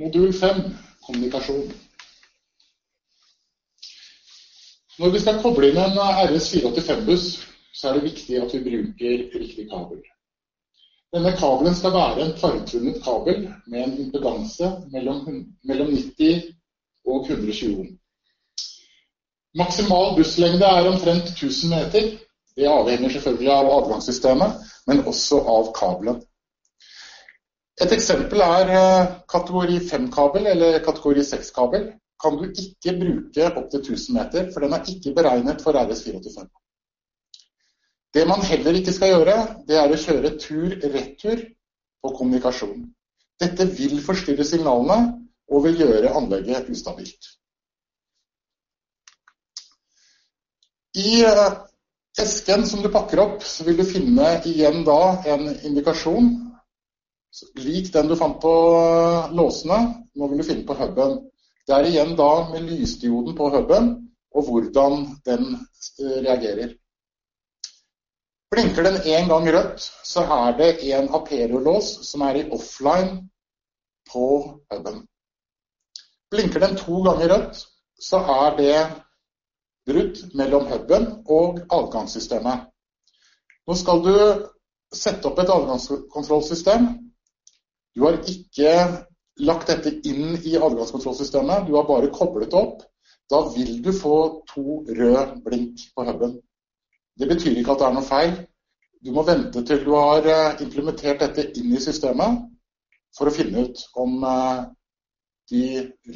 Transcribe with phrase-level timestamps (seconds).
[0.00, 0.62] Modul 5
[1.06, 1.72] kommunikasjon.
[4.98, 7.26] Når vi skal koble inn en RS485-buss,
[7.76, 10.00] så er det viktig at vi bruker riktig kabel.
[11.12, 16.48] Denne kabelen skal være en fargetvunnet kabel med en impedanse mellom, mellom 90
[17.04, 17.92] og 120 ohm.
[19.60, 22.12] Maksimal busslengde er omtrent 1000 meter.
[22.56, 26.22] Det avhenger selvfølgelig av avgangssystemet, men også av kabelen.
[27.80, 31.86] Et eksempel er eh, kategori 5-kabel eller kategori 6-kabel.
[32.22, 36.50] Kan du ikke bruke opp til 1000 meter, for den er ikke beregnet for RS485.
[38.12, 41.46] Det man heller ikke skal gjøre, det er å kjøre tur-retur
[42.02, 42.84] på kommunikasjon.
[43.40, 44.98] Dette vil forstyrre signalene
[45.48, 47.32] og vil gjøre anlegget ustabilt.
[50.92, 51.58] I eh,
[52.20, 55.00] esken som du pakker opp, så vil du finne igjen da
[55.32, 56.34] en indikasjon
[57.56, 59.78] lik den du fant på eh, låsene.
[60.14, 61.18] Nå vil du finne på huben.
[61.66, 63.92] Det er igjen da med lysdioden på huben
[64.32, 66.74] og hvordan den eh, reagerer.
[68.52, 73.22] Blinker den én gang rødt, så er det en Aperio-lås som er i offline
[74.12, 74.26] på
[74.72, 75.06] huben.
[76.32, 77.62] Blinker den to ganger rødt,
[78.00, 78.76] så er det
[79.88, 82.68] brudd mellom huben og adgangssystemet.
[83.66, 84.14] Nå skal du
[84.92, 86.90] sette opp et adgangskontrollsystem
[87.94, 88.72] du har ikke
[89.42, 92.82] lagt dette inn i adgangskontrollsystemet, du har bare koblet opp.
[93.30, 94.16] Da vil du få
[94.50, 96.36] to røde blink på huben.
[97.18, 98.34] Det betyr ikke at det er noe feil.
[99.02, 102.42] Du må vente til du har eh, implementert dette inn i systemet
[103.16, 104.60] for å finne ut om eh,
[105.52, 105.64] de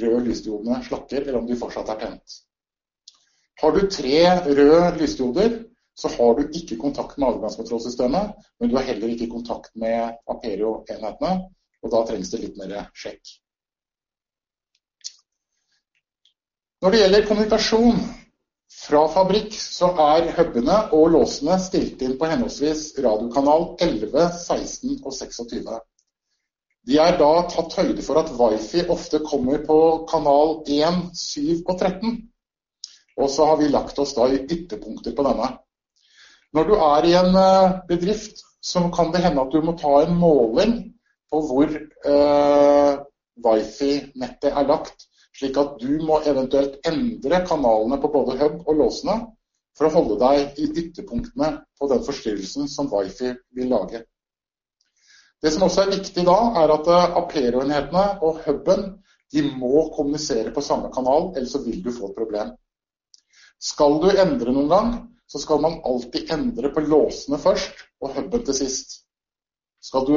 [0.00, 2.36] røde lysdiodene slakker, eller om de fortsatt er tent.
[3.60, 5.58] Har du tre røde lysdioder,
[5.96, 11.48] så har du ikke kontakt med adgangskontrollsystemet, men du har heller ikke kontakt med Aperio-enhetene,
[11.84, 13.34] og da trengs det litt mer sjekk.
[16.84, 18.00] Når det gjelder kommunikasjon
[18.76, 25.12] fra fabrikk, så er hubene og låsene stilt inn på henholdsvis radiokanal 11, 16 og
[25.16, 25.76] 26.
[26.86, 29.78] De er da tatt høyde for at wifi ofte kommer på
[30.10, 32.18] kanal 1, 7 og 13.
[33.16, 35.48] Og så har vi lagt oss da i ytterpunkter på denne.
[36.54, 40.02] Når du er i en eh, bedrift, så kan det hende at du må ta
[40.04, 40.76] en måling
[41.32, 42.98] på hvor eh,
[43.44, 45.06] wifi-nettet er lagt,
[45.36, 49.16] slik at du må eventuelt endre kanalene på både hub og låsene
[49.76, 54.06] for å holde deg i ytterpunktene på den forstyrrelsen som wifi vil lage.
[55.42, 58.86] Det som også er viktig da, er at eh, Apero-enhetene og huben
[59.34, 62.54] de må kommunisere på samme kanal, ellers så vil du få et problem.
[63.60, 64.90] Skal du endre noen gang,
[65.28, 69.00] så skal man alltid endre på låsene først og huben til sist.
[69.82, 70.16] Skal du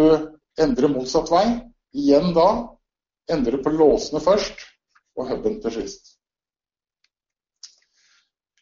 [0.61, 1.45] endre motsatt vei.
[1.95, 2.49] Igjen da
[3.33, 4.65] endre på låsene først
[5.17, 6.15] og huben til sist.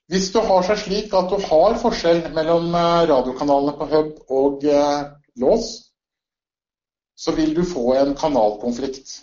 [0.07, 4.63] Hvis du har seg slik at du har forskjell mellom eh, radiokanalene på hub og
[4.63, 5.09] eh,
[5.43, 5.71] lås,
[7.17, 9.17] så vil du få en kanalkonflikt.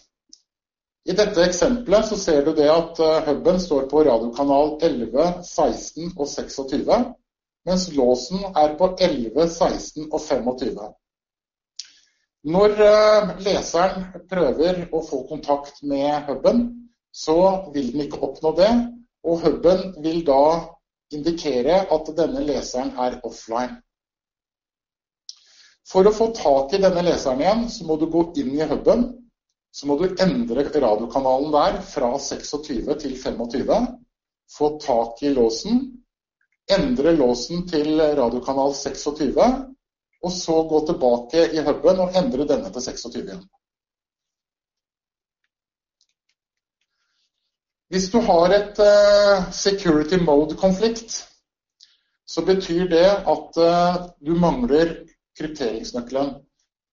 [1.08, 6.12] I dette eksempelet så ser du det at eh, huben står på radiokanal 11, 16
[6.18, 7.00] og 26,
[7.64, 10.84] mens låsen er på 11, 16 og 25.
[12.44, 16.66] Når eh, leseren prøver å få kontakt med huben,
[17.08, 17.36] så
[17.72, 18.68] vil den ikke oppnå det,
[19.24, 20.42] og huben vil da
[21.14, 23.78] indikere at denne leseren er offline.
[25.88, 29.06] For å få tak i denne leseren igjen, så må du gå inn i huben.
[29.74, 33.88] Så må du endre radiokanalen der fra 26 til 25.
[34.52, 35.80] Få tak i låsen.
[36.76, 39.32] Endre låsen til radiokanal 26
[40.24, 43.44] og så gå tilbake i huben og endre denne til 26 igjen.
[47.92, 51.18] Hvis du har et uh, security mode-konflikt,
[52.26, 54.96] så betyr det at uh, du mangler
[55.38, 56.32] krypteringsnøkkelen.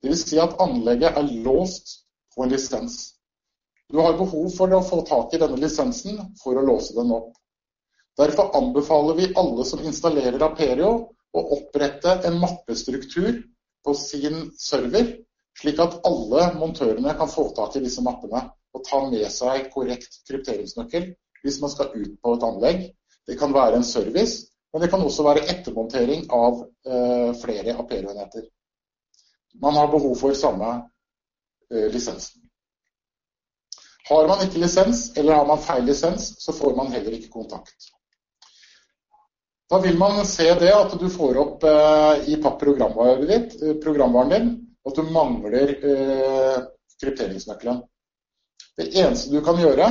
[0.04, 0.26] Dvs.
[0.30, 1.96] Si at anlegget er låst
[2.36, 3.00] på en lisens.
[3.92, 7.34] Du har behov for å få tak i denne lisensen for å låse den opp.
[8.20, 10.92] Derfor anbefaler vi alle som installerer Aperio
[11.34, 13.42] å opprette en mappestruktur
[13.86, 15.14] på sin server,
[15.60, 18.44] slik at alle montørene kan få tak i disse mappene
[18.76, 21.12] og ta med seg korrekt krypteringsnøkkel
[21.42, 22.84] hvis man skal ut på et anlegg.
[23.28, 28.46] Det kan være en service, men det kan også være ettermontering av eh, flere Apero-enheter.
[29.62, 30.70] Man har behov for samme
[31.72, 32.46] eh, lisensen.
[34.10, 37.92] Har man ikke lisens, eller har man feil lisens, så får man heller ikke kontakt.
[39.72, 44.30] Da vil man se det at du får opp eh, i PAP-programvaren ditt, eh, programvaren
[44.30, 44.50] din,
[44.84, 46.58] at du mangler eh,
[47.00, 47.78] krypteringsnøkkelen.
[48.76, 49.88] Det eneste du kan gjøre,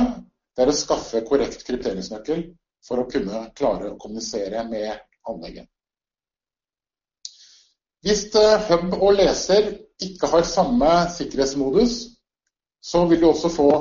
[0.53, 2.43] det er å skaffe korrekt krypteringsnøkkel
[2.85, 5.01] for å kunne klare å kommunisere med
[5.31, 5.65] anlegget.
[8.05, 8.27] Hvis
[8.69, 12.03] hub og leser ikke har samme sikkerhetsmodus,
[12.85, 13.71] så vil du også få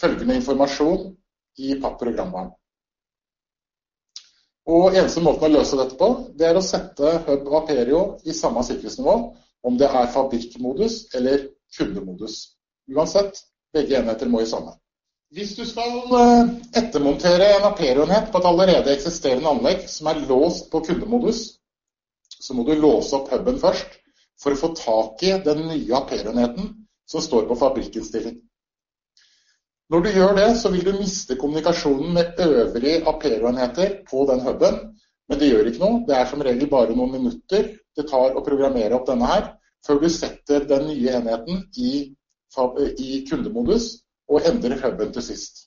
[0.00, 1.10] følgende informasjon
[1.60, 2.54] i PAP-programvaren.
[4.68, 8.34] Og Eneste måten å løse dette på, det er å sette hub og Aperio i
[8.36, 9.14] samme sikkerhetsnivå,
[9.64, 12.36] om det er fabrikkmodus eller kundemodus.
[12.92, 13.40] Uansett,
[13.72, 14.74] begge enheter må i samme.
[15.32, 16.50] Hvis du skal eh,
[16.80, 21.42] ettermontere en Aperio-enhet på et allerede eksisterende anlegg som er låst på kundemodus,
[22.38, 23.98] så må du låse opp huben først
[24.40, 26.70] for å få tak i den nye Aperio-enheten
[27.08, 28.38] som står på fabrikkinnstilling.
[29.88, 34.80] Når du gjør det, så vil du miste kommunikasjonen med øvrige Apero-enheter på den huben.
[35.28, 36.02] Men det gjør ikke noe.
[36.08, 39.48] Det er som regel bare noen minutter det tar å programmere opp denne her,
[39.86, 41.92] før du setter den nye enheten i,
[43.00, 43.88] i kundemodus
[44.28, 45.64] og endrer huben til sist.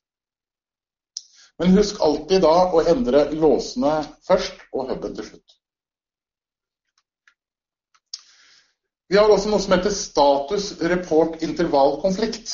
[1.60, 5.58] Men husk alltid da å endre låsene først og huben til slutt.
[9.12, 12.54] Vi har også noe som heter status report intervallkonflikt.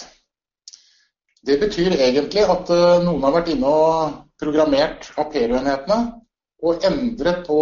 [1.48, 6.00] Det betyr egentlig at eh, noen har vært inne og programmert Aperio-enhetene
[6.68, 7.60] og endret på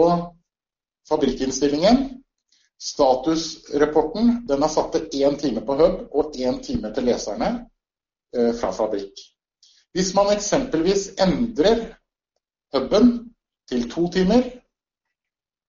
[1.06, 2.00] fabrikkinnstillingen.
[2.82, 7.52] Statusrapporten den er satt til én time på hub og én time til leserne
[8.34, 9.22] eh, fra fabrikk.
[9.96, 11.86] Hvis man eksempelvis endrer
[12.74, 13.14] huben
[13.70, 14.50] til to timer,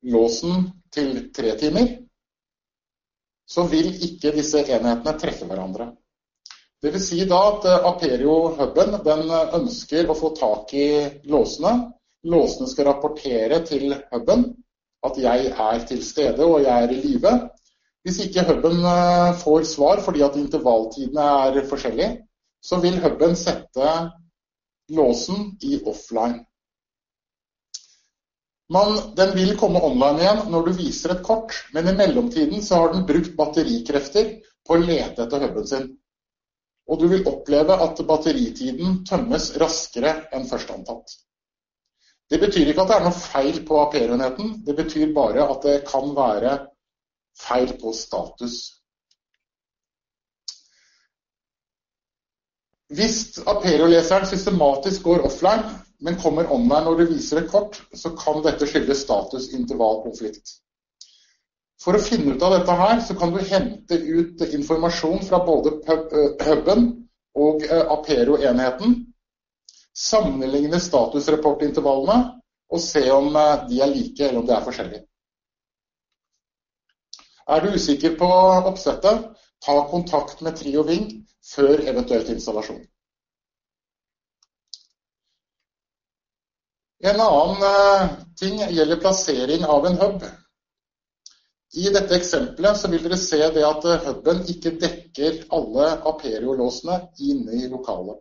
[0.09, 1.93] låsen til tre timer,
[3.47, 5.93] så vil ikke disse enhetene treffe hverandre.
[6.83, 8.97] Det vil si da at eh, Aperio-huben
[9.59, 10.89] ønsker å få tak i
[11.25, 11.73] låsene.
[12.27, 14.51] Låsene skal rapportere til huben
[15.07, 17.33] at jeg er til stede og jeg er i live.
[18.05, 22.13] Hvis ikke huben eh, får svar fordi at intervalltidene er forskjellige,
[22.63, 23.97] så vil huben sette
[24.93, 26.45] låsen i offline.
[28.69, 32.83] Man, den vil komme online igjen når du viser et kort, men i mellomtiden så
[32.83, 34.33] har den brukt batterikrefter
[34.67, 35.93] på å lete etter huben sin.
[36.87, 41.17] Og du vil oppleve at batteritiden tømmes raskere enn først antatt.
[42.31, 45.77] Det betyr ikke at det er noe feil på APR-enheten, det betyr bare at det
[45.87, 46.57] kan være
[47.39, 48.57] feil på status.
[52.95, 58.43] Hvis Aperio-leseren systematisk går offline, men kommer online når du viser et kort, så kan
[58.45, 60.53] dette skyldes status-intervallkonflikt.
[61.83, 65.75] For å finne ut av dette her, så kan du hente ut informasjon fra både
[66.47, 66.87] huben
[67.37, 68.97] og Apero-enheten.
[69.97, 72.17] Sammenligne statusrapportintervallene
[72.73, 73.29] og se om
[73.69, 75.05] de er like eller om de er forskjellige.
[77.47, 78.29] Er du usikker på
[78.73, 79.29] oppsettet,
[79.63, 81.07] ta kontakt med Trio Ving
[81.47, 82.83] før eventuelt installasjon.
[87.07, 90.25] En annen eh, ting gjelder plassering av en hub.
[91.77, 97.03] I dette eksempelet så vil dere se det at eh, huben ikke dekker alle Aperio-låsene
[97.21, 98.17] inne i lokalet.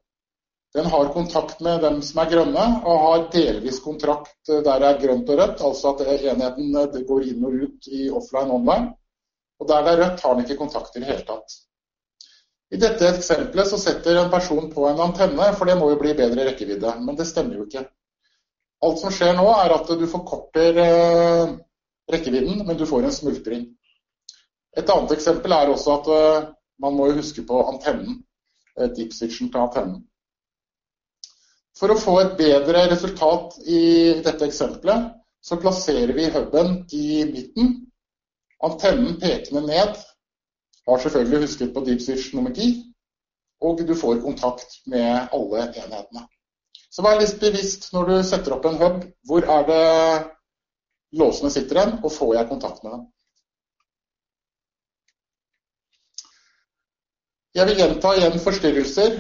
[0.76, 4.90] Den har kontakt med dem som er grønne, og har delvis kontrakt eh, der det
[4.90, 6.76] er grønt og rødt, altså at enheten
[7.08, 8.90] går inn og ut i offline online.
[9.64, 11.56] Og der det er rødt, har den ikke kontakt i det hele tatt.
[12.76, 16.12] I dette eksempelet så setter en person på en antenne, for det må jo bli
[16.18, 16.98] bedre rekkevidde.
[17.08, 17.86] Men det stemmer jo ikke.
[18.84, 21.56] Alt som skjer nå, er at du forkorter eh,
[22.12, 23.66] rekkevidden, men du får en smultring.
[24.78, 26.48] Et annet eksempel er også at eh,
[26.84, 28.20] man må huske på antennen,
[28.80, 30.02] eh, deep switchen til antennen.
[31.76, 33.82] For å få et bedre resultat i
[34.24, 35.12] dette eksempelet,
[35.44, 37.74] så plasserer vi huben i midten.
[38.64, 39.98] Antennen pekende ned
[40.88, 42.80] har selvfølgelig husket på deep switch nummer 10,
[43.66, 46.26] og du får kontakt med alle enhetene.
[46.92, 49.02] Så vær litt bevisst når du setter opp en hub.
[49.28, 49.86] Hvor er det
[51.16, 53.06] låsene sitter igjen, og får jeg kontakt med dem?
[57.56, 59.14] Jeg vil gjenta igjen forstyrrelser.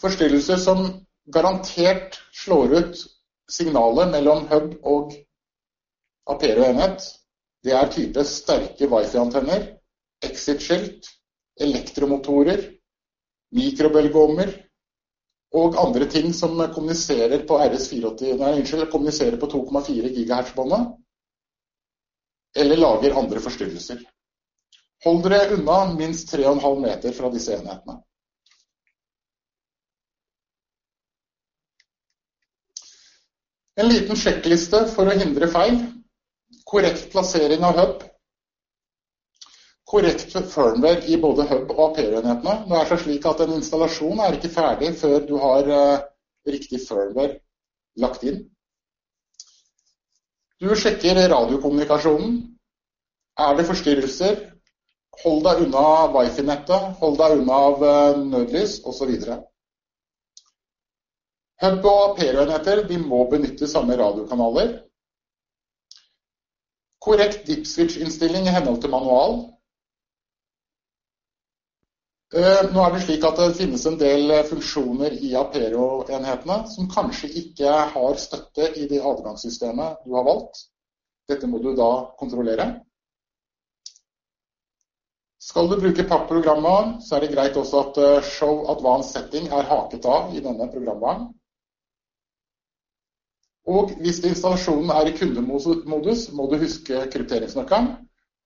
[0.00, 0.82] Forstyrrelser som
[1.32, 3.04] garantert slår ut
[3.50, 5.14] signalet mellom hub og
[6.28, 7.04] Apero-enhet.
[7.64, 9.66] Det er type sterke wifi-antenner,
[10.24, 11.08] exit-skilt,
[11.60, 12.60] elektromotorer,
[13.56, 14.52] mikrobølgeovner,
[15.54, 20.88] og andre ting som kommuniserer på RS480, nei, unnskyld, kommuniserer på 2,4 GHz-båndet,
[22.58, 24.02] eller lager andre forstyrrelser.
[25.04, 28.00] Hold dere unna minst 3,5 meter fra disse enhetene.
[33.76, 35.80] En liten sjekkliste for å hindre feil.
[36.64, 38.03] Korrekt plassering av hub.
[39.86, 42.56] Korrekt firmware i både hub- og PR-enhetene.
[42.68, 46.02] Det er så slik at En installasjon er ikke ferdig før du har uh,
[46.48, 47.38] riktig firmware
[48.00, 48.42] lagt inn.
[50.60, 52.36] Du sjekker radiokommunikasjonen.
[53.38, 54.36] Er det forstyrrelser?
[55.22, 59.12] Hold deg unna wifi-nettet, hold deg unna av uh, nødlys osv.
[61.62, 64.78] Hub- og PR-enheter må benytte samme radiokanaler.
[67.04, 69.53] Korrekt dipswitch-innstilling i henhold til manual.
[72.34, 76.88] Eh, nå er det slik at det finnes en del eh, funksjoner i Aperio-enhetene som
[76.90, 80.64] kanskje ikke har støtte i det adgangssystemet du har valgt.
[81.30, 82.66] Dette må du da kontrollere.
[85.44, 89.70] Skal du bruke PAP-programvaren, så er det greit også at eh, Show Advanced Setting er
[89.70, 91.28] haket av i denne programvaren.
[93.70, 97.94] Og hvis installasjonen er i kundemodus, må du huske krypteringsnøkkelen.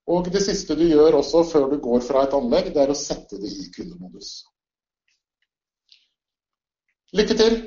[0.09, 2.97] Og det siste du gjør også før du går fra et anlegg, det er å
[2.97, 4.39] sette det i kundemodus.
[7.17, 7.59] Lykke til!